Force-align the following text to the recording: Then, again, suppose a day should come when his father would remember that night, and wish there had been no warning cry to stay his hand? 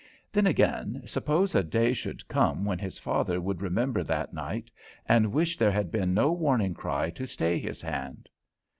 Then, 0.31 0.47
again, 0.47 1.03
suppose 1.05 1.53
a 1.53 1.61
day 1.61 1.93
should 1.93 2.27
come 2.27 2.65
when 2.65 2.79
his 2.79 2.97
father 2.97 3.39
would 3.39 3.61
remember 3.61 4.01
that 4.03 4.33
night, 4.33 4.71
and 5.05 5.31
wish 5.31 5.57
there 5.59 5.69
had 5.71 5.91
been 5.91 6.11
no 6.11 6.31
warning 6.31 6.73
cry 6.73 7.11
to 7.11 7.27
stay 7.27 7.59
his 7.59 7.83
hand? 7.83 8.27